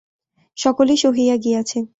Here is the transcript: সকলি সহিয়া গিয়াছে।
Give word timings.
সকলি 0.57 0.95
সহিয়া 0.97 1.35
গিয়াছে। 1.37 1.77